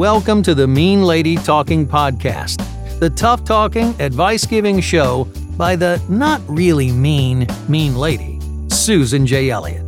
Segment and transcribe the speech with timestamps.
[0.00, 2.66] welcome to the Mean Lady Talking Podcast,
[3.00, 5.24] the tough talking, advice giving show
[5.58, 8.40] by the not really mean, mean lady,
[8.70, 9.50] Susan J.
[9.50, 9.84] Elliott.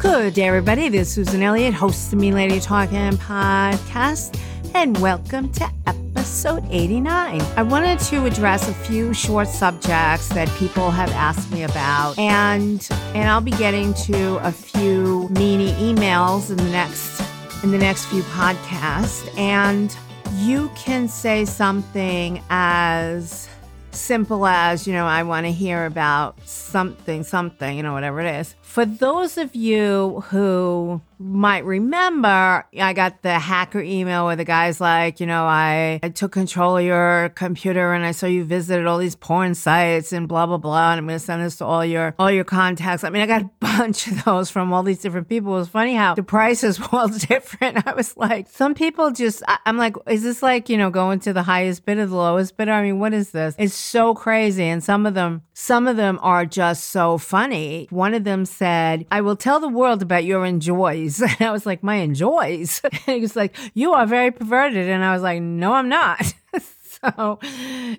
[0.00, 0.88] Good day, everybody.
[0.88, 4.36] This is Susan Elliott, host of the Mean Lady Talking Podcast,
[4.74, 6.03] and welcome to episode
[6.44, 7.40] 89.
[7.56, 12.86] I wanted to address a few short subjects that people have asked me about, and
[13.14, 17.22] and I'll be getting to a few meany emails in the next
[17.62, 19.96] in the next few podcasts, and
[20.34, 23.48] you can say something as
[23.92, 28.40] simple as, you know, I want to hear about something, something, you know, whatever it
[28.40, 28.54] is.
[28.62, 34.78] For those of you who might remember, I got the hacker email where the guy's
[34.78, 38.86] like, you know, I, I took control of your computer and I saw you visited
[38.86, 40.92] all these porn sites and blah blah blah.
[40.92, 43.04] And I'm gonna send this to all your all your contacts.
[43.04, 45.54] I mean, I got a bunch of those from all these different people.
[45.54, 47.86] It was funny how the prices were all different.
[47.86, 51.20] I was like, some people just I, I'm like, is this like, you know, going
[51.20, 52.72] to the highest bidder, the lowest bidder?
[52.72, 53.54] I mean, what is this?
[53.58, 54.64] It's so crazy.
[54.64, 57.86] And some of them some of them are just so funny.
[57.90, 61.13] One of them said, I will tell the world about your enjoys.
[61.38, 62.80] And I was like, My enjoys?
[62.84, 64.88] And he was like, You are very perverted.
[64.88, 66.22] And I was like, No, I'm not.
[66.84, 67.38] so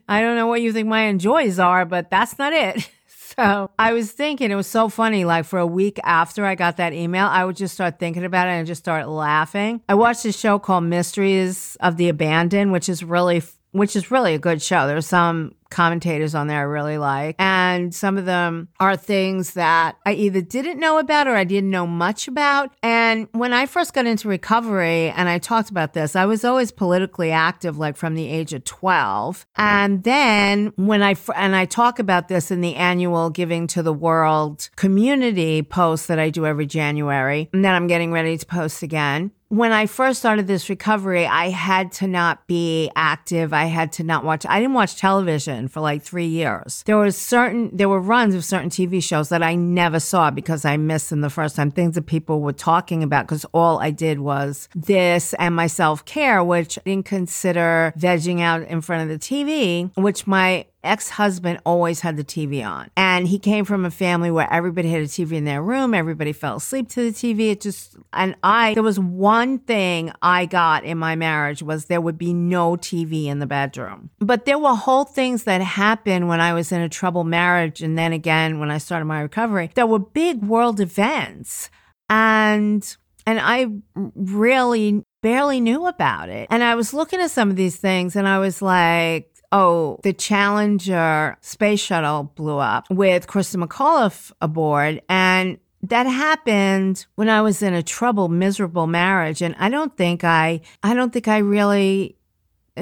[0.07, 2.89] I don't know what you think my enjoys are, but that's not it.
[3.37, 5.25] So I was thinking it was so funny.
[5.25, 8.47] Like for a week after I got that email, I would just start thinking about
[8.47, 9.81] it and just start laughing.
[9.89, 13.41] I watched a show called Mysteries of the Abandoned, which is really
[13.75, 14.87] which is really a good show.
[14.87, 17.35] There's some commentators on there I really like.
[17.39, 21.71] And some of them are things that I either didn't know about or I didn't
[21.71, 22.73] know much about.
[22.81, 26.71] And when I first got into recovery and I talked about this, I was always
[26.71, 29.45] politically active, like from the age of 12.
[29.57, 33.93] And then when I, and I talk about this in the annual Giving to the
[33.93, 38.81] World community post that I do every January, and then I'm getting ready to post
[38.81, 43.53] again when I first started this recovery, I had to not be active.
[43.53, 44.45] I had to not watch.
[44.47, 46.83] I didn't watch television for like three years.
[46.85, 50.65] There was certain, there were runs of certain TV shows that I never saw because
[50.65, 51.71] I missed them the first time.
[51.71, 56.05] Things that people were talking about because all I did was this and my self
[56.05, 61.09] care, which I didn't consider vegging out in front of the TV, which my ex
[61.09, 62.89] husband always had the TV on.
[62.95, 66.33] And he came from a family where everybody had a TV in their room, everybody
[66.33, 67.51] fell asleep to the TV.
[67.51, 72.01] It just, and I, there was one thing I got in my marriage was there
[72.01, 74.09] would be no TV in the bedroom.
[74.19, 77.81] But there were whole things that happened when I was in a troubled marriage.
[77.81, 81.69] And then again, when I started my recovery, there were big world events.
[82.09, 82.95] And
[83.27, 86.47] and I really barely knew about it.
[86.51, 90.11] And I was looking at some of these things and I was like, oh, the
[90.11, 95.01] Challenger space shuttle blew up with Christa McAuliffe aboard.
[95.07, 99.41] And that happened when I was in a troubled, miserable marriage.
[99.41, 102.17] And I don't think I, I don't think I really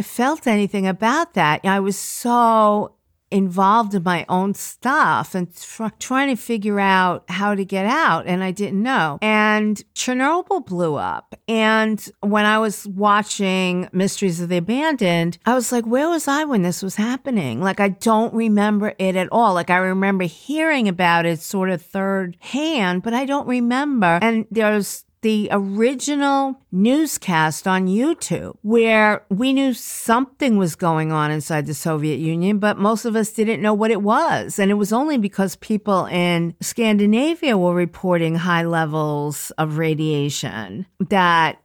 [0.01, 1.61] felt anything about that.
[1.63, 2.95] I was so
[3.33, 8.27] involved in my own stuff and tr- trying to figure out how to get out.
[8.27, 9.17] And I didn't know.
[9.21, 11.35] And Chernobyl blew up.
[11.47, 16.43] And when I was watching Mysteries of the Abandoned, I was like, where was I
[16.45, 17.59] when this was happening?
[17.59, 19.55] Like, I don't remember it at all.
[19.55, 24.19] Like, I remember hearing about it sort of third hand, but I don't remember.
[24.21, 31.65] And there's the original newscast on YouTube where we knew something was going on inside
[31.65, 34.59] the Soviet Union, but most of us didn't know what it was.
[34.59, 41.62] And it was only because people in Scandinavia were reporting high levels of radiation that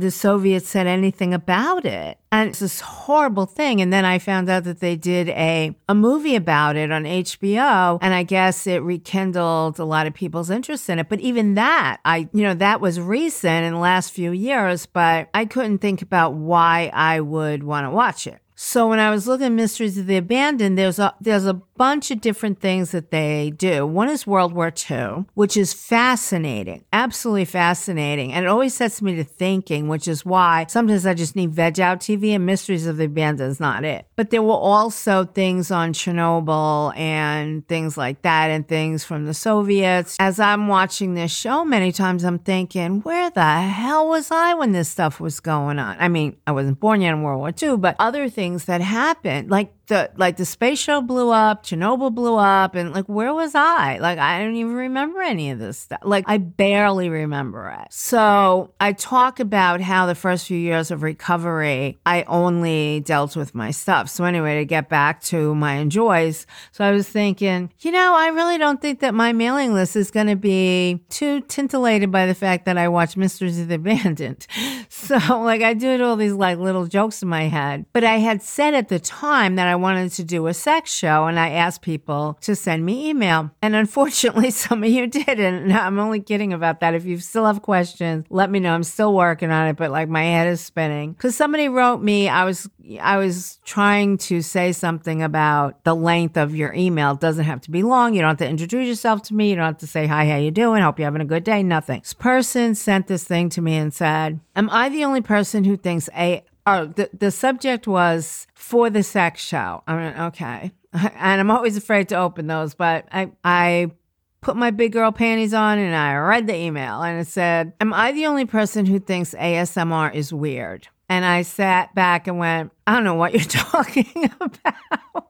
[0.00, 2.18] the Soviets said anything about it.
[2.32, 3.80] And it's this horrible thing.
[3.80, 7.98] And then I found out that they did a, a movie about it on HBO.
[8.00, 11.08] And I guess it rekindled a lot of people's interest in it.
[11.08, 15.28] But even that, I, you know, that was recent in the last few years, but
[15.34, 18.40] I couldn't think about why I would want to watch it.
[18.62, 22.10] So when I was looking at Mysteries of the Abandoned, there's a there's a bunch
[22.10, 23.86] of different things that they do.
[23.86, 29.16] One is World War II, which is fascinating, absolutely fascinating, and it always sets me
[29.16, 32.98] to thinking, which is why sometimes I just need veg out TV and Mysteries of
[32.98, 34.04] the Abandoned is not it.
[34.14, 39.32] But there were also things on Chernobyl and things like that, and things from the
[39.32, 40.18] Soviets.
[40.20, 44.72] As I'm watching this show, many times I'm thinking, where the hell was I when
[44.72, 45.96] this stuff was going on?
[45.98, 48.80] I mean, I wasn't born yet in World War II, but other things things that
[48.80, 49.50] happened.
[49.50, 53.54] Like the like the space show blew up, Chernobyl blew up, and like where was
[53.54, 53.98] I?
[53.98, 56.00] Like I don't even remember any of this stuff.
[56.02, 57.88] Like I barely remember it.
[57.92, 63.54] So I talk about how the first few years of recovery, I only dealt with
[63.54, 64.08] my stuff.
[64.08, 68.28] So anyway, to get back to my enjoys, so I was thinking, you know, I
[68.28, 72.34] really don't think that my mailing list is going to be too tintillated by the
[72.34, 74.46] fact that I watch Mysteries of the Abandoned.
[74.90, 78.42] So like I did all these like little jokes in my head, but I had
[78.42, 81.82] said at the time that I wanted to do a sex show and I asked
[81.82, 83.50] people to send me email.
[83.62, 85.72] And unfortunately, some of you didn't.
[85.72, 86.94] I'm only kidding about that.
[86.94, 88.74] If you still have questions, let me know.
[88.74, 91.14] I'm still working on it, but like my head is spinning.
[91.14, 92.68] Cause somebody wrote me, I was,
[93.00, 97.12] I was trying to say something about the length of your email.
[97.12, 98.14] It doesn't have to be long.
[98.14, 99.50] You don't have to introduce yourself to me.
[99.50, 100.82] You don't have to say, hi, how you doing?
[100.82, 101.62] Hope you're having a good day.
[101.62, 102.00] Nothing.
[102.00, 105.76] This person sent this thing to me and said, am I the only person who
[105.76, 109.82] thinks a Oh, the, the subject was for the sex show.
[109.86, 110.72] I mean, okay.
[110.92, 113.92] And I'm always afraid to open those, but I, I
[114.40, 117.94] put my big girl panties on and I read the email and it said, Am
[117.94, 120.88] I the only person who thinks ASMR is weird?
[121.08, 125.29] And I sat back and went, I don't know what you're talking about.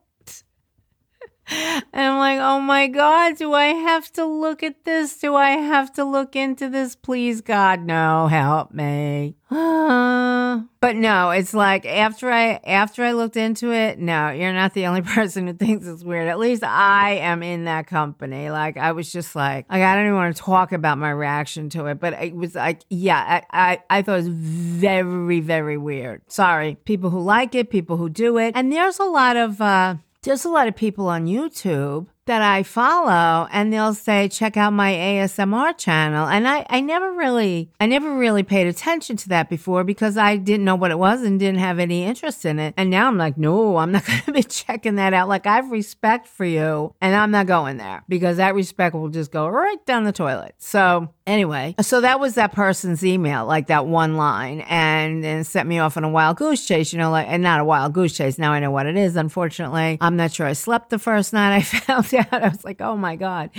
[1.51, 5.17] And I'm like, oh my God, do I have to look at this?
[5.17, 6.95] Do I have to look into this?
[6.95, 9.37] Please, God, no, help me.
[9.51, 14.87] but no, it's like after I after I looked into it, no, you're not the
[14.87, 16.29] only person who thinks it's weird.
[16.29, 18.51] At least I am in that company.
[18.51, 21.69] Like I was just like, like I don't even want to talk about my reaction
[21.71, 25.77] to it, but it was like, yeah, I, I, I thought it was very, very
[25.77, 26.23] weird.
[26.29, 29.97] Sorry, people who like it, people who do it, and there's a lot of uh
[30.23, 34.73] there's a lot of people on YouTube that I follow and they'll say, check out
[34.73, 36.29] my ASMR channel.
[36.29, 40.37] And I, I never really, I never really paid attention to that before because I
[40.37, 42.75] didn't know what it was and didn't have any interest in it.
[42.77, 45.29] And now I'm like, no, I'm not going to be checking that out.
[45.29, 49.09] Like I have respect for you and I'm not going there because that respect will
[49.09, 50.55] just go right down the toilet.
[50.59, 55.67] So anyway, so that was that person's email, like that one line and then set
[55.67, 58.17] me off on a wild goose chase, you know, like, and not a wild goose
[58.17, 58.39] chase.
[58.39, 59.17] Now I know what it is.
[59.17, 62.33] Unfortunately, I'm not sure I slept the first night I found out.
[62.33, 63.51] I was like, oh my God.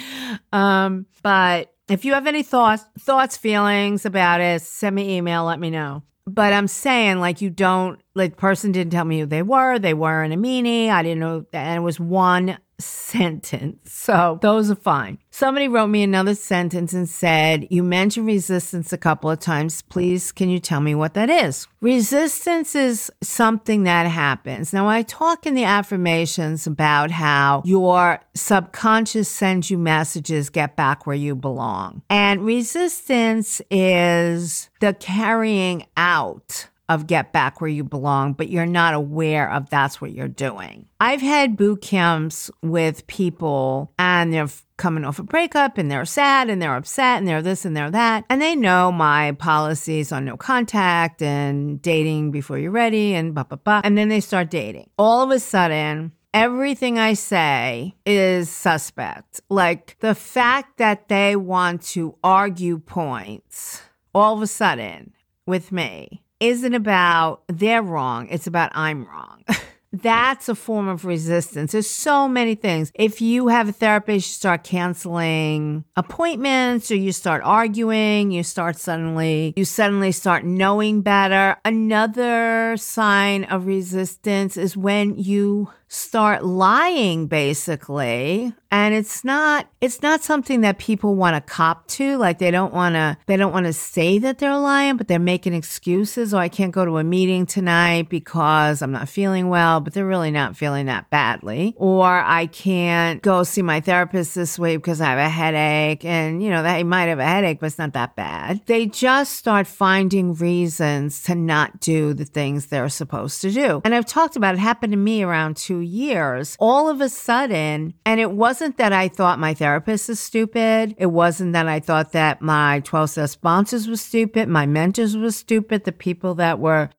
[0.51, 5.59] Um, but if you have any thoughts, thoughts, feelings about it, send me email, let
[5.59, 6.03] me know.
[6.27, 9.79] But I'm saying, like, you don't, like, person didn't tell me who they were.
[9.79, 10.89] They were in a meanie.
[10.89, 11.45] I didn't know.
[11.51, 13.91] And it was one sentence.
[13.91, 15.17] So those are fine.
[15.29, 19.81] Somebody wrote me another sentence and said, You mentioned resistance a couple of times.
[19.83, 21.67] Please, can you tell me what that is?
[21.79, 24.73] Resistance is something that happens.
[24.73, 31.07] Now, I talk in the affirmations about how your subconscious sends you messages, get back
[31.07, 32.01] where you belong.
[32.09, 38.93] And resistance is the carrying out of get back where you belong, but you're not
[38.93, 40.87] aware of that's what you're doing.
[40.99, 46.49] I've had boot camps with people and they're coming off a breakup and they're sad
[46.49, 48.25] and they're upset and they're this and they're that.
[48.29, 53.43] And they know my policies on no contact and dating before you're ready and blah,
[53.43, 53.81] blah, blah.
[53.83, 54.89] And then they start dating.
[54.97, 59.41] All of a sudden, everything I say is suspect.
[59.49, 63.81] Like the fact that they want to argue points
[64.13, 65.13] all of a sudden
[65.45, 69.43] with me isn't about they're wrong, it's about I'm wrong.
[69.93, 71.73] That's a form of resistance.
[71.73, 72.93] There's so many things.
[72.95, 78.77] If you have a therapist, you start canceling appointments or you start arguing, you start
[78.77, 81.57] suddenly, you suddenly start knowing better.
[81.65, 88.53] Another sign of resistance is when you start lying basically.
[88.73, 92.73] And it's not it's not something that people want to cop to like they don't
[92.73, 96.33] want to they don't want to say that they're lying but they're making excuses.
[96.33, 100.05] Oh, i can't go to a meeting tonight because i'm not feeling well but they're
[100.05, 101.73] really not feeling that badly.
[101.75, 106.05] Or i can't go see my therapist this week because i have a headache.
[106.05, 108.61] And you know they might have a headache but it's not that bad.
[108.65, 113.81] They just start finding reasons to not do the things they're supposed to do.
[113.83, 117.93] And i've talked about it happened to me around two years, all of a sudden,
[118.05, 120.95] and it wasn't that I thought my therapist is stupid.
[120.97, 125.31] It wasn't that I thought that my 12 step sponsors were stupid, my mentors were
[125.31, 126.89] stupid, the people that were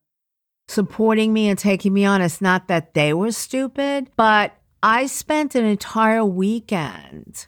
[0.69, 2.21] supporting me and taking me on.
[2.21, 7.47] It's not that they were stupid, but I spent an entire weekend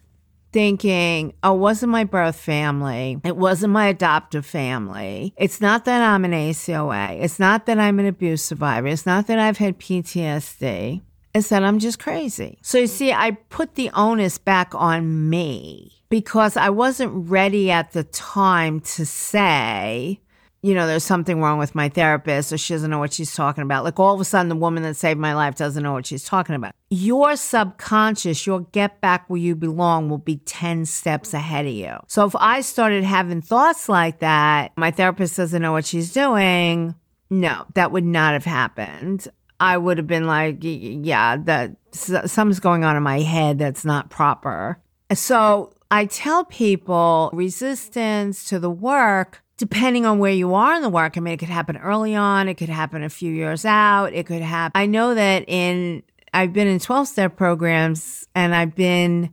[0.54, 3.20] thinking, oh, it wasn't my birth family.
[3.24, 5.34] It wasn't my adoptive family.
[5.36, 7.20] It's not that I'm an ACOA.
[7.20, 8.86] It's not that I'm an abuse survivor.
[8.86, 11.02] It's not that I've had PTSD
[11.34, 12.58] is that I'm just crazy.
[12.62, 17.92] So you see, I put the onus back on me because I wasn't ready at
[17.92, 20.20] the time to say,
[20.62, 23.62] you know, there's something wrong with my therapist or she doesn't know what she's talking
[23.62, 23.84] about.
[23.84, 26.24] Like all of a sudden, the woman that saved my life doesn't know what she's
[26.24, 26.74] talking about.
[26.88, 31.96] Your subconscious, your get back where you belong will be 10 steps ahead of you.
[32.06, 36.94] So if I started having thoughts like that, my therapist doesn't know what she's doing.
[37.28, 39.28] No, that would not have happened.
[39.64, 44.10] I would have been like, yeah, that something's going on in my head that's not
[44.10, 44.78] proper.
[45.14, 50.90] So I tell people resistance to the work, depending on where you are in the
[50.90, 51.16] work.
[51.16, 54.26] I mean, it could happen early on, it could happen a few years out, it
[54.26, 54.78] could happen.
[54.78, 56.02] I know that in,
[56.34, 59.32] I've been in 12 step programs and I've been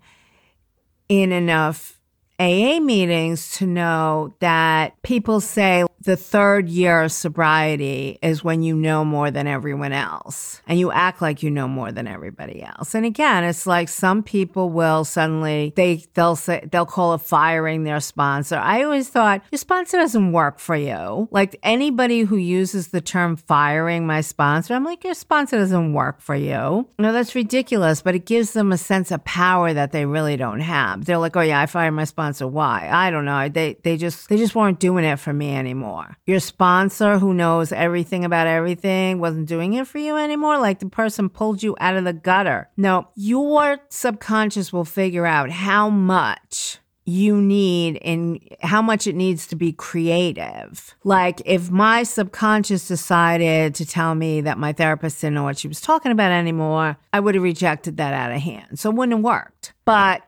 [1.10, 2.00] in enough
[2.40, 8.76] AA meetings to know that people say the third year of sobriety is when you
[8.76, 12.96] know more than everyone else and you act like you know more than everybody else.
[12.96, 17.84] And again, it's like some people will suddenly they they'll say they'll call it firing
[17.84, 18.56] their sponsor.
[18.56, 21.28] I always thought your sponsor doesn't work for you.
[21.32, 26.20] Like anybody who uses the term firing my sponsor, I'm like your sponsor doesn't work
[26.20, 26.88] for you.
[26.98, 30.62] No, that's ridiculous, but it gives them a sense of power that they really don't
[30.62, 31.06] have.
[31.06, 32.90] They're like, "Oh yeah, I fired my sponsor." Why?
[32.92, 33.50] I don't know.
[33.50, 35.91] They they just they just weren't doing it for me anymore.
[36.26, 40.58] Your sponsor who knows everything about everything wasn't doing it for you anymore.
[40.60, 42.70] Like the person pulled you out of the gutter.
[42.78, 49.48] No, your subconscious will figure out how much you need and how much it needs
[49.48, 50.96] to be creative.
[51.04, 55.68] Like if my subconscious decided to tell me that my therapist didn't know what she
[55.68, 58.80] was talking about anymore, I would have rejected that out of hand.
[58.80, 59.74] So it wouldn't have worked.
[59.84, 60.22] But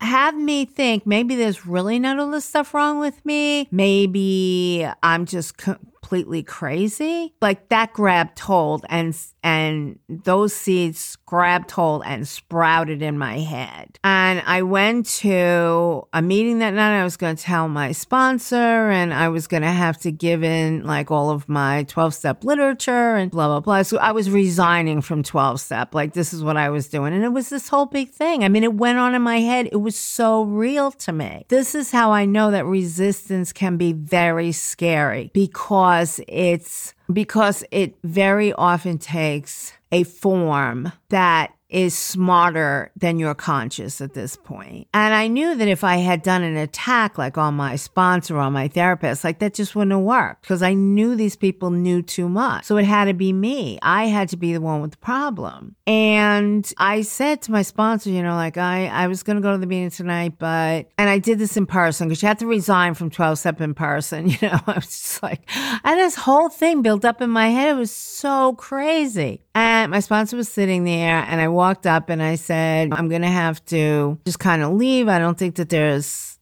[0.00, 3.68] have me think maybe there's really none of this stuff wrong with me.
[3.70, 5.54] Maybe I'm just
[6.00, 7.34] completely crazy.
[7.40, 13.98] Like that grabbed hold and and those seeds grabbed hold and sprouted in my head.
[14.04, 17.00] And I went to a meeting that night.
[17.00, 20.42] I was going to tell my sponsor and I was going to have to give
[20.42, 23.82] in like all of my 12 step literature and blah, blah, blah.
[23.82, 25.94] So I was resigning from 12 step.
[25.94, 27.14] Like this is what I was doing.
[27.14, 28.44] And it was this whole big thing.
[28.44, 29.68] I mean, it went on in my head.
[29.72, 31.46] It was so real to me.
[31.48, 35.89] This is how I know that resistance can be very scary because
[36.28, 44.14] it's because it very often takes a form that is smarter than your conscious at
[44.14, 44.88] this point.
[44.92, 48.40] And I knew that if I had done an attack like on my sponsor or
[48.40, 52.02] on my therapist, like that just wouldn't have worked because I knew these people knew
[52.02, 52.64] too much.
[52.64, 53.78] So it had to be me.
[53.82, 55.76] I had to be the one with the problem.
[55.86, 59.52] And I said to my sponsor, you know, like I, I was going to go
[59.52, 62.46] to the meeting tonight, but, and I did this in person because you had to
[62.46, 64.28] resign from 12 step in person.
[64.40, 65.40] You know, I was just like,
[65.84, 67.70] and this whole thing built up in my head.
[67.70, 69.42] It was so crazy.
[69.54, 73.22] And my sponsor was sitting there and I walked up and I said, I'm going
[73.22, 75.08] to have to just kind of leave.
[75.08, 76.38] I don't think that there's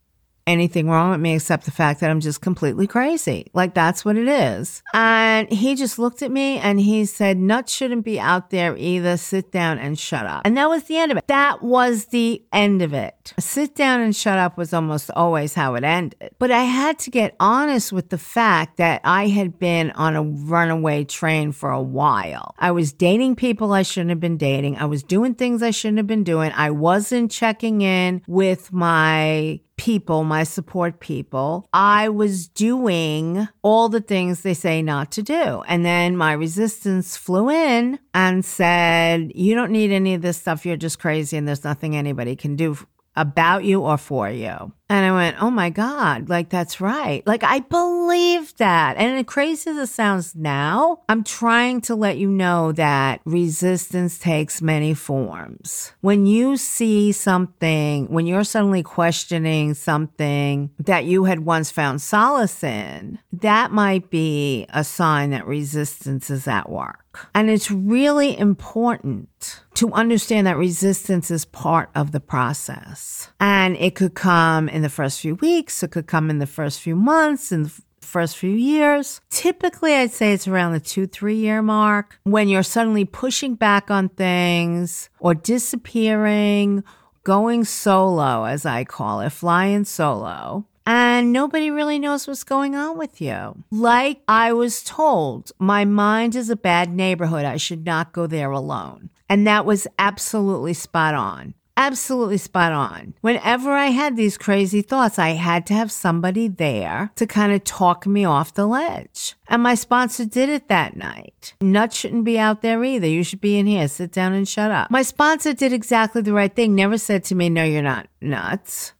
[0.48, 3.46] anything wrong with me except the fact that I'm just completely crazy.
[3.52, 4.82] Like that's what it is.
[4.94, 9.16] And he just looked at me and he said, nuts shouldn't be out there either.
[9.16, 10.42] Sit down and shut up.
[10.44, 11.26] And that was the end of it.
[11.28, 13.34] That was the end of it.
[13.38, 16.30] Sit down and shut up was almost always how it ended.
[16.38, 20.22] But I had to get honest with the fact that I had been on a
[20.22, 22.54] runaway train for a while.
[22.58, 24.76] I was dating people I shouldn't have been dating.
[24.76, 26.52] I was doing things I shouldn't have been doing.
[26.52, 34.02] I wasn't checking in with my people, my support people, I was doing all the
[34.02, 35.62] things they say not to do.
[35.66, 40.66] And then my resistance flew in and said, You don't need any of this stuff.
[40.66, 42.76] You're just crazy and there's nothing anybody can do
[43.16, 44.73] about you or for you.
[44.90, 47.26] And I went, oh my God, like that's right.
[47.26, 48.97] Like I believe that.
[48.97, 54.18] And as crazy as it sounds now, I'm trying to let you know that resistance
[54.18, 55.92] takes many forms.
[56.00, 62.64] When you see something, when you're suddenly questioning something that you had once found solace
[62.64, 67.04] in, that might be a sign that resistance is at work.
[67.35, 73.28] And it's really important to understand that resistance is part of the process.
[73.40, 76.80] And it could come in the first few weeks, it could come in the first
[76.80, 79.20] few months, in the first few years.
[79.28, 83.90] Typically, I'd say it's around the two, three year mark when you're suddenly pushing back
[83.90, 86.85] on things or disappearing,
[87.25, 90.64] going solo, as I call it, flying solo.
[90.87, 93.64] And nobody really knows what's going on with you.
[93.73, 97.44] Like I was told, my mind is a bad neighborhood.
[97.44, 99.11] I should not go there alone.
[99.28, 103.14] And that was absolutely spot on absolutely spot on.
[103.20, 107.64] Whenever I had these crazy thoughts, I had to have somebody there to kind of
[107.64, 109.37] talk me off the ledge.
[109.49, 111.54] And my sponsor did it that night.
[111.62, 113.06] Nuts shouldn't be out there either.
[113.06, 113.88] You should be in here.
[113.88, 114.90] Sit down and shut up.
[114.90, 116.75] My sponsor did exactly the right thing.
[116.75, 118.92] Never said to me, no, you're not nuts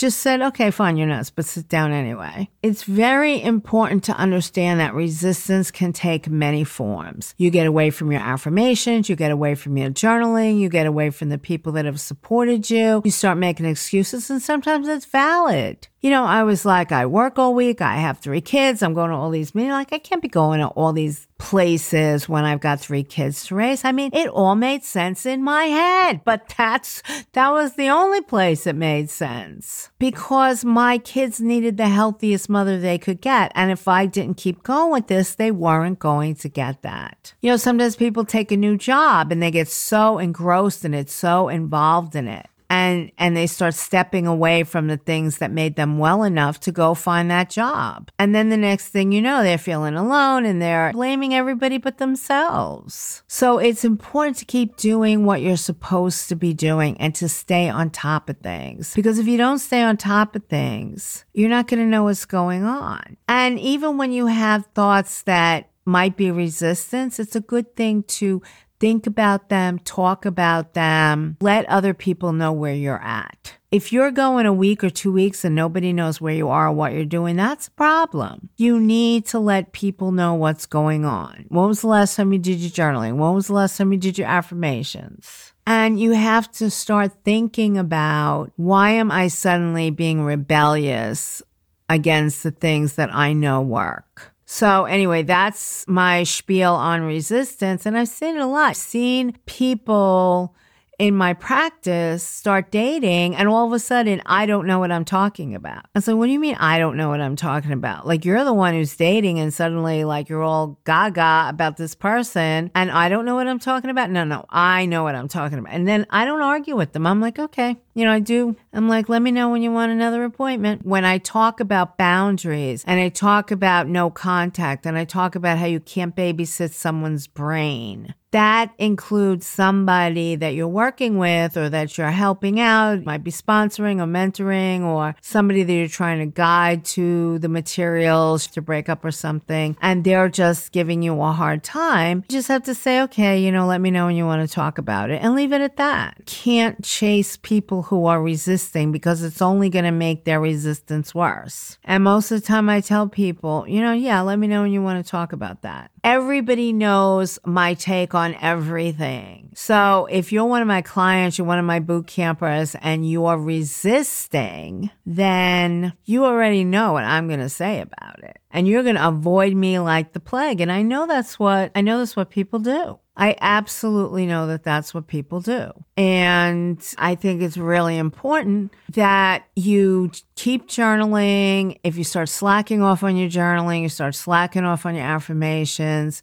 [0.00, 2.48] just said, okay, fine, you're nuts, but sit down anyway.
[2.62, 7.34] It's very important to understand that resistance can take many forms.
[7.36, 11.10] You get away from your affirmations, you get away from your journaling, you get away
[11.10, 15.88] from the people that have supported you, you start making excuses, and sometimes it's valid.
[16.02, 19.10] You know, I was like, I work all week, I have three kids, I'm going
[19.10, 19.72] to all these meetings.
[19.72, 23.54] Like, I can't be going to all these places when I've got three kids to
[23.54, 23.84] raise.
[23.84, 27.02] I mean, it all made sense in my head, but that's,
[27.34, 32.80] that was the only place it made sense because my kids needed the healthiest mother
[32.80, 33.52] they could get.
[33.54, 37.34] And if I didn't keep going with this, they weren't going to get that.
[37.42, 41.10] You know, sometimes people take a new job and they get so engrossed in it,
[41.10, 45.74] so involved in it and and they start stepping away from the things that made
[45.74, 48.10] them well enough to go find that job.
[48.18, 51.98] And then the next thing you know, they're feeling alone and they're blaming everybody but
[51.98, 53.22] themselves.
[53.26, 57.68] So it's important to keep doing what you're supposed to be doing and to stay
[57.68, 58.94] on top of things.
[58.94, 62.24] Because if you don't stay on top of things, you're not going to know what's
[62.24, 63.16] going on.
[63.28, 68.42] And even when you have thoughts that might be resistance, it's a good thing to
[68.80, 73.54] think about them, talk about them, let other people know where you're at.
[73.70, 76.72] If you're going a week or two weeks and nobody knows where you are or
[76.72, 78.48] what you're doing, that's a problem.
[78.56, 81.44] You need to let people know what's going on.
[81.48, 83.16] When was the last time you did your journaling?
[83.16, 85.52] When was the last time you did your affirmations?
[85.66, 91.42] And you have to start thinking about why am I suddenly being rebellious
[91.88, 94.32] against the things that I know work?
[94.52, 97.86] So, anyway, that's my spiel on resistance.
[97.86, 98.70] And I've seen it a lot.
[98.70, 100.56] I've seen people
[100.98, 105.04] in my practice start dating and all of a sudden I don't know what I'm
[105.04, 105.86] talking about.
[105.94, 108.06] And so what do you mean I don't know what I'm talking about?
[108.06, 112.70] Like you're the one who's dating and suddenly like you're all gaga about this person
[112.74, 114.10] and I don't know what I'm talking about?
[114.10, 115.72] No, no, I know what I'm talking about.
[115.72, 117.06] And then I don't argue with them.
[117.06, 118.56] I'm like, okay, you know, I do.
[118.72, 120.86] I'm like, let me know when you want another appointment.
[120.86, 125.58] When I talk about boundaries and I talk about no contact and I talk about
[125.58, 131.98] how you can't babysit someone's brain, that includes somebody that you're working with or that
[131.98, 136.84] you're helping out, might be sponsoring or mentoring, or somebody that you're trying to guide
[136.84, 141.64] to the materials to break up or something, and they're just giving you a hard
[141.64, 142.24] time.
[142.28, 144.54] You just have to say, okay, you know, let me know when you want to
[144.54, 146.22] talk about it and leave it at that.
[146.26, 151.78] Can't chase people who are resisting because it's only going to make their resistance worse.
[151.84, 154.72] And most of the time I tell people, you know, yeah, let me know when
[154.72, 155.90] you want to talk about that.
[156.02, 159.50] Everybody knows my take on everything.
[159.54, 163.26] So if you're one of my clients, you're one of my boot campers, and you
[163.26, 168.38] are resisting, then you already know what I'm going to say about it.
[168.50, 170.60] And you're going to avoid me like the plague.
[170.60, 172.98] And I know that's what, I know that's what people do.
[173.16, 175.70] I absolutely know that that's what people do.
[175.96, 181.78] And I think it's really important that you keep journaling.
[181.84, 185.04] If you start slacking off on your journaling, you start slacking off on your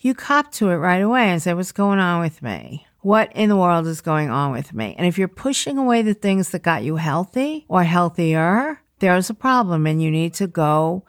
[0.02, 2.86] you cop to it right away and say, What's going on with me?
[3.02, 4.96] What in the world is going on with me?
[4.98, 9.34] And if you're pushing away the things that got you healthy or healthier, there's a
[9.34, 11.06] problem and you need to go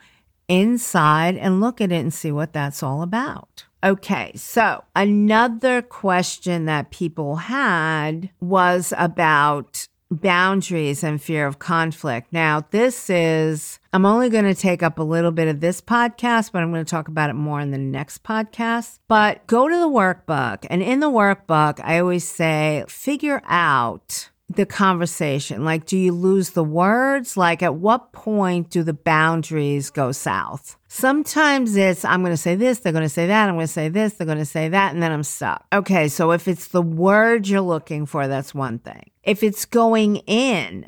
[0.49, 3.65] inside and look at it and see what that's all about.
[3.85, 12.33] Okay, so another question that people had was about boundaries and fear of conflict.
[12.33, 16.53] Now, this is, I'm only going to take up a little bit of this podcast,
[16.53, 18.99] but I'm going to talk about it more in the next podcast.
[19.09, 24.67] But go to the workbook, and in the workbook, I always say, figure out the
[24.67, 25.65] conversation?
[25.65, 27.37] Like, do you lose the words?
[27.37, 30.77] Like, at what point do the boundaries go south?
[30.89, 33.73] Sometimes it's, I'm going to say this, they're going to say that, I'm going to
[33.73, 35.67] say this, they're going to say that, and then I'm stuck.
[35.73, 39.11] Okay, so if it's the word you're looking for, that's one thing.
[39.23, 40.87] If it's going in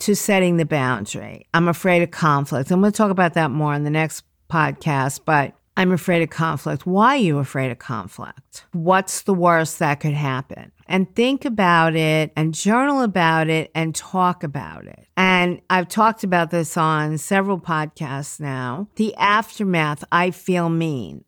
[0.00, 2.70] to setting the boundary, I'm afraid of conflict.
[2.70, 6.30] I'm going to talk about that more in the next podcast, but I'm afraid of
[6.30, 6.86] conflict.
[6.86, 8.66] Why are you afraid of conflict?
[8.72, 10.72] What's the worst that could happen?
[10.86, 15.06] And think about it and journal about it and talk about it.
[15.16, 18.88] And I've talked about this on several podcasts now.
[18.96, 21.24] The aftermath, I feel mean.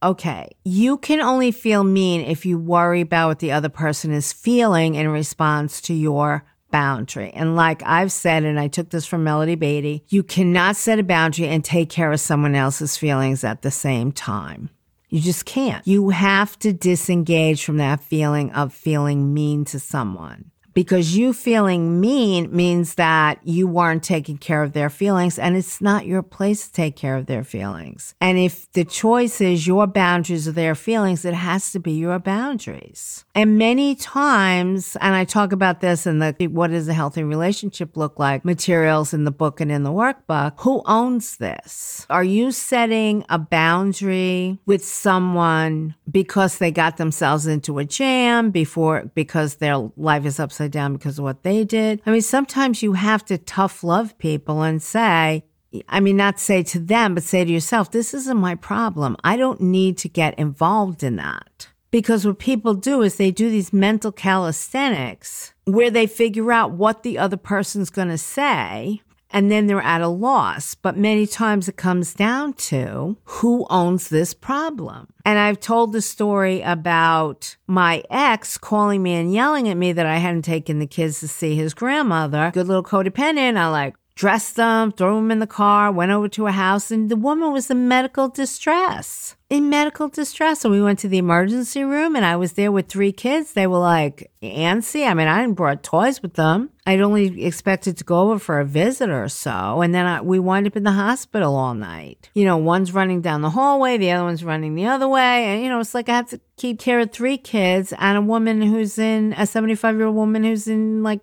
[0.00, 4.32] Okay, you can only feel mean if you worry about what the other person is
[4.32, 7.30] feeling in response to your boundary.
[7.30, 11.02] And like I've said, and I took this from Melody Beattie, you cannot set a
[11.02, 14.70] boundary and take care of someone else's feelings at the same time.
[15.08, 15.86] You just can't.
[15.86, 22.00] You have to disengage from that feeling of feeling mean to someone because you feeling
[22.00, 26.68] mean means that you weren't taking care of their feelings and it's not your place
[26.68, 28.14] to take care of their feelings.
[28.20, 32.20] And if the choice is your boundaries or their feelings, it has to be your
[32.20, 33.24] boundaries.
[33.34, 37.96] And many times, and I talk about this in the what does a healthy relationship
[37.96, 42.06] look like materials in the book and in the workbook, who owns this?
[42.08, 49.10] Are you setting a boundary with someone because they got themselves into a jam before
[49.16, 52.02] because their life is upside down because of what they did?
[52.06, 55.44] I mean, sometimes you have to tough love people and say,
[55.88, 59.16] I mean, not say to them, but say to yourself, this isn't my problem.
[59.24, 61.68] I don't need to get involved in that.
[61.90, 67.02] Because what people do is they do these mental calisthenics where they figure out what
[67.02, 69.00] the other person's going to say
[69.30, 70.74] and then they're at a loss.
[70.74, 75.08] But many times it comes down to who owns this problem.
[75.24, 80.06] And I've told the story about my ex calling me and yelling at me that
[80.06, 82.50] I hadn't taken the kids to see his grandmother.
[82.54, 83.56] Good little codependent.
[83.56, 87.08] I like dressed them, threw them in the car, went over to a house, and
[87.08, 89.36] the woman was in medical distress.
[89.48, 90.64] In medical distress.
[90.64, 93.52] And we went to the emergency room, and I was there with three kids.
[93.52, 95.06] They were like antsy.
[95.06, 96.70] I mean, I didn't brought toys with them.
[96.84, 99.82] I'd only expected to go over for a visit or so.
[99.82, 102.28] And then I, we wind up in the hospital all night.
[102.34, 105.44] You know, one's running down the hallway, the other one's running the other way.
[105.44, 108.22] And, you know, it's like I have to keep care of three kids and a
[108.22, 111.20] woman who's in, a 75 year old woman who's in like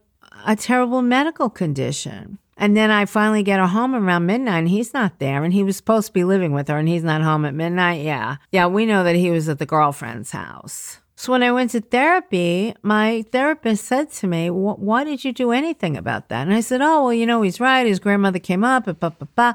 [0.47, 2.39] a terrible medical condition.
[2.57, 5.43] And then I finally get her home around midnight and he's not there.
[5.43, 8.03] And he was supposed to be living with her and he's not home at midnight.
[8.03, 8.37] Yeah.
[8.51, 10.99] Yeah, we know that he was at the girlfriend's house.
[11.17, 15.51] So when I went to therapy, my therapist said to me, Why did you do
[15.51, 16.45] anything about that?
[16.45, 17.87] And I said, Oh, well, you know, he's right.
[17.87, 19.53] His grandmother came up, blah, blah, blah.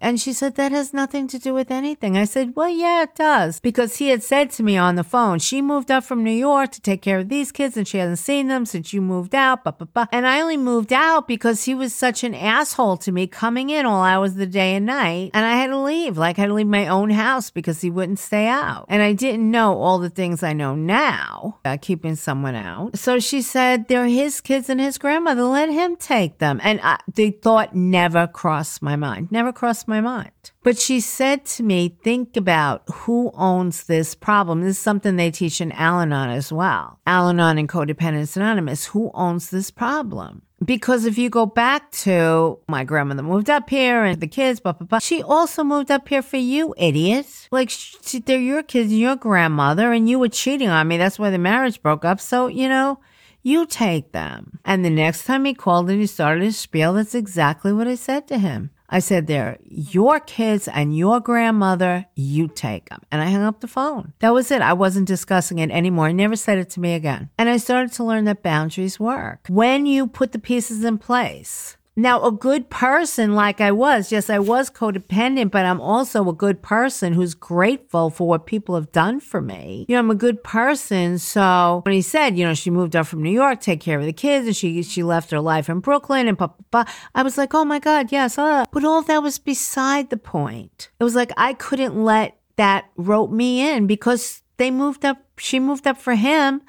[0.00, 2.16] And she said, That has nothing to do with anything.
[2.16, 3.60] I said, Well, yeah, it does.
[3.60, 6.72] Because he had said to me on the phone, She moved up from New York
[6.72, 9.64] to take care of these kids and she hasn't seen them since you moved out.
[9.64, 10.06] Blah, blah, blah.
[10.12, 13.86] And I only moved out because he was such an asshole to me coming in
[13.86, 15.30] all hours of the day and night.
[15.34, 16.16] And I had to leave.
[16.16, 18.86] Like I had to leave my own house because he wouldn't stay out.
[18.88, 22.98] And I didn't know all the things I know now about keeping someone out.
[22.98, 25.42] So she said, They're his kids and his grandmother.
[25.42, 26.60] Let him take them.
[26.62, 29.32] And I, the thought never crossed my mind.
[29.32, 30.30] Never crossed my mind.
[30.62, 34.60] But she said to me, think about who owns this problem.
[34.60, 37.00] This is something they teach in Al Anon as well.
[37.06, 38.86] Al Anon and Codependents Anonymous.
[38.86, 40.42] Who owns this problem?
[40.64, 44.72] Because if you go back to my grandmother moved up here and the kids, blah,
[44.72, 47.48] blah, blah, she also moved up here for you, idiot.
[47.52, 50.96] Like, she, they're your kids and your grandmother, and you were cheating on me.
[50.96, 52.20] That's why the marriage broke up.
[52.20, 52.98] So, you know,
[53.42, 54.58] you take them.
[54.64, 57.94] And the next time he called and he started his spiel, that's exactly what I
[57.94, 58.70] said to him.
[58.90, 62.06] I said, they're your kids and your grandmother.
[62.14, 63.00] You take them.
[63.10, 64.12] And I hung up the phone.
[64.20, 64.62] That was it.
[64.62, 66.08] I wasn't discussing it anymore.
[66.08, 67.30] He never said it to me again.
[67.38, 69.46] And I started to learn that boundaries work.
[69.48, 74.30] When you put the pieces in place, now, a good person like I was, yes,
[74.30, 78.92] I was codependent, but I'm also a good person who's grateful for what people have
[78.92, 79.84] done for me.
[79.88, 81.18] You know, I'm a good person.
[81.18, 84.04] So when he said, you know, she moved up from New York, take care of
[84.04, 87.24] the kids, and she she left her life in Brooklyn and blah, blah, blah, I
[87.24, 88.38] was like, oh my God, yes.
[88.38, 88.64] Uh.
[88.70, 90.90] But all that was beside the point.
[91.00, 95.58] It was like I couldn't let that rope me in because they moved up, she
[95.58, 96.62] moved up for him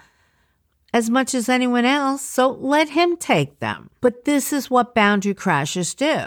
[0.93, 3.89] as much as anyone else, so let him take them.
[4.01, 6.25] But this is what boundary crashers do.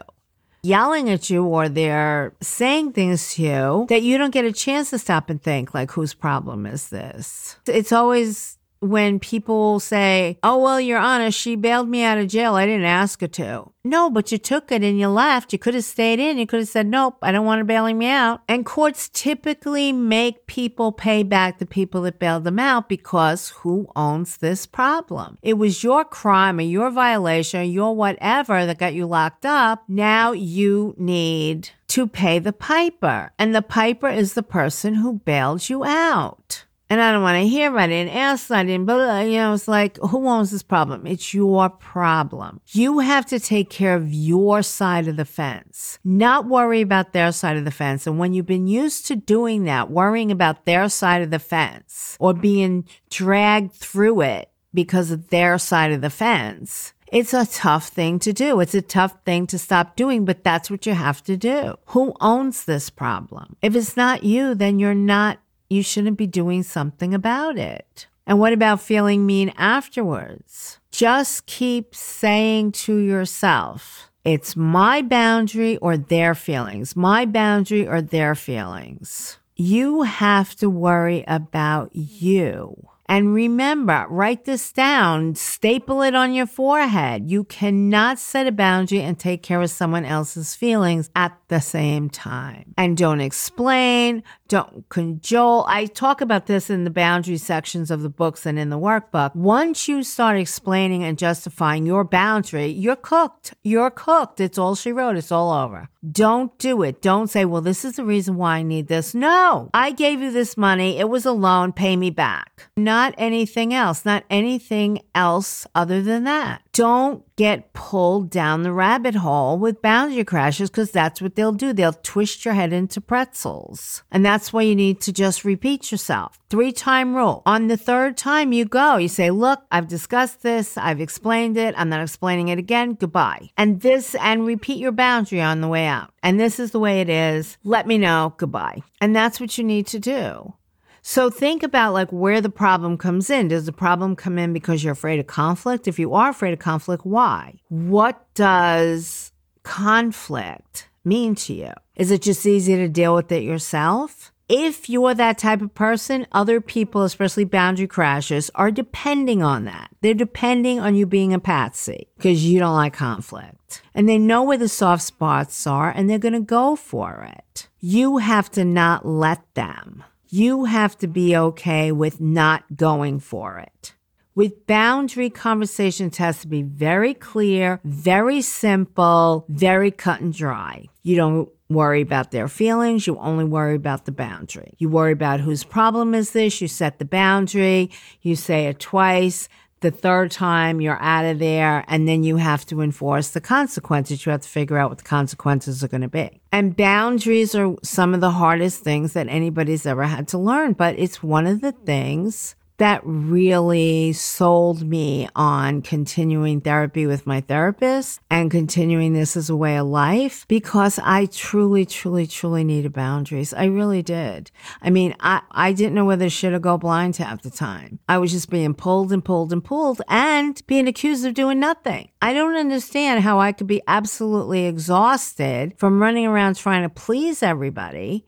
[0.64, 4.90] Yelling at you or they're saying things to you that you don't get a chance
[4.90, 7.56] to stop and think, like, whose problem is this?
[7.66, 12.56] It's always when people say, Oh, well, Your Honor, she bailed me out of jail.
[12.56, 13.70] I didn't ask her to.
[13.84, 15.52] No, but you took it and you left.
[15.52, 16.36] You could have stayed in.
[16.36, 18.42] You could have said, Nope, I don't want her bailing me out.
[18.48, 23.88] And courts typically make people pay back the people that bailed them out because who
[23.94, 25.38] owns this problem?
[25.42, 29.84] It was your crime or your violation or your whatever that got you locked up.
[29.88, 33.32] Now you need to pay the piper.
[33.38, 37.48] And the piper is the person who bailed you out and I don't want to
[37.48, 40.62] hear about it and ask I didn't, but you know, it's like, who owns this
[40.62, 41.06] problem?
[41.06, 42.60] It's your problem.
[42.72, 47.32] You have to take care of your side of the fence, not worry about their
[47.32, 48.06] side of the fence.
[48.06, 52.18] And when you've been used to doing that, worrying about their side of the fence
[52.20, 57.88] or being dragged through it because of their side of the fence, it's a tough
[57.88, 58.60] thing to do.
[58.60, 61.76] It's a tough thing to stop doing, but that's what you have to do.
[61.86, 63.56] Who owns this problem?
[63.62, 65.38] If it's not you, then you're not
[65.72, 68.06] you shouldn't be doing something about it.
[68.26, 70.78] And what about feeling mean afterwards?
[70.90, 78.34] Just keep saying to yourself, it's my boundary or their feelings, my boundary or their
[78.34, 79.38] feelings.
[79.56, 82.88] You have to worry about you.
[83.06, 87.30] And remember, write this down, staple it on your forehead.
[87.30, 92.08] You cannot set a boundary and take care of someone else's feelings at the same
[92.08, 92.72] time.
[92.78, 95.64] And don't explain, don't cajole.
[95.66, 99.34] I talk about this in the boundary sections of the books and in the workbook.
[99.34, 103.54] Once you start explaining and justifying your boundary, you're cooked.
[103.62, 104.40] You're cooked.
[104.40, 105.16] It's all she wrote.
[105.16, 105.88] It's all over.
[106.10, 107.00] Don't do it.
[107.00, 109.14] Don't say, well, this is the reason why I need this.
[109.14, 110.98] No, I gave you this money.
[110.98, 111.72] It was a loan.
[111.72, 112.68] Pay me back.
[112.76, 114.04] Not anything else.
[114.04, 116.60] Not anything else other than that.
[116.72, 121.74] Don't get pulled down the rabbit hole with boundary crashers because that's what they'll do.
[121.74, 124.02] They'll twist your head into pretzels.
[124.10, 126.38] And that's why you need to just repeat yourself.
[126.48, 127.42] Three time rule.
[127.44, 130.78] On the third time you go, you say, Look, I've discussed this.
[130.78, 131.74] I've explained it.
[131.76, 132.94] I'm not explaining it again.
[132.94, 133.50] Goodbye.
[133.58, 136.10] And this, and repeat your boundary on the way out.
[136.22, 137.58] And this is the way it is.
[137.64, 138.32] Let me know.
[138.38, 138.82] Goodbye.
[138.98, 140.54] And that's what you need to do.
[141.02, 143.48] So think about like where the problem comes in.
[143.48, 145.88] Does the problem come in because you're afraid of conflict?
[145.88, 147.58] If you are afraid of conflict, why?
[147.68, 149.32] What does
[149.64, 151.72] conflict mean to you?
[151.96, 154.32] Is it just easy to deal with it yourself?
[154.48, 159.90] If you're that type of person, other people, especially boundary crashers, are depending on that.
[160.02, 163.82] They're depending on you being a patsy because you don't like conflict.
[163.94, 167.68] And they know where the soft spots are and they're going to go for it.
[167.80, 173.58] You have to not let them you have to be okay with not going for
[173.58, 173.92] it.
[174.34, 180.86] With boundary conversations has to be very clear, very simple, very cut and dry.
[181.02, 183.06] You don't worry about their feelings.
[183.06, 184.72] You only worry about the boundary.
[184.78, 186.62] You worry about whose problem is this.
[186.62, 187.90] You set the boundary.
[188.22, 189.50] You say it twice.
[189.82, 194.24] The third time you're out of there, and then you have to enforce the consequences.
[194.24, 196.40] You have to figure out what the consequences are going to be.
[196.52, 200.98] And boundaries are some of the hardest things that anybody's ever had to learn, but
[200.98, 208.18] it's one of the things that really sold me on continuing therapy with my therapist
[208.28, 213.54] and continuing this as a way of life because I truly, truly, truly needed boundaries.
[213.54, 214.50] I really did.
[214.82, 218.00] I mean, I, I didn't know whether shit or go blind half the time.
[218.08, 222.10] I was just being pulled and pulled and pulled and being accused of doing nothing.
[222.20, 227.44] I don't understand how I could be absolutely exhausted from running around trying to please
[227.44, 228.26] everybody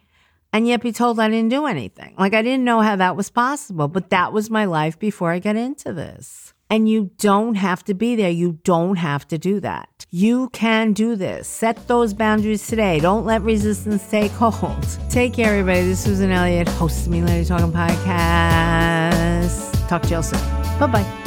[0.55, 2.15] and yet be told I didn't do anything.
[2.17, 5.41] Like I didn't know how that was possible, but that was my life before I
[5.41, 6.55] got into this.
[6.71, 8.31] And you don't have to be there.
[8.31, 10.07] You don't have to do that.
[10.11, 11.49] You can do this.
[11.49, 13.01] Set those boundaries today.
[13.01, 14.87] Don't let resistance take hold.
[15.11, 15.81] Take care, everybody.
[15.81, 19.09] This is Susan Elliott, host of Mean Lady Talking Podcast.
[19.89, 20.41] Talk to you all soon.
[20.79, 21.24] Bye bye.